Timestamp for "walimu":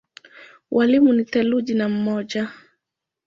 0.71-1.13